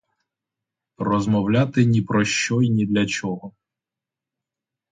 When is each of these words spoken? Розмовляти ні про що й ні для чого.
Розмовляти 0.97 1.85
ні 1.85 2.01
про 2.01 2.25
що 2.25 2.61
й 2.61 2.69
ні 2.69 2.85
для 2.85 3.05
чого. 3.05 3.51